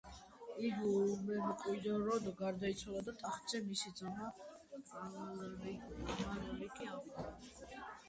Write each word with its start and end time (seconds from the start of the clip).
იგი 0.69 0.87
უმემკვიდროდ 1.01 2.25
გარდაიცვალა 2.41 3.05
და 3.11 3.15
ტახტზე 3.21 3.63
მისი 3.69 3.95
ძმა, 4.03 4.33
ამალრიკი 5.07 6.93
ავიდა. 6.99 7.33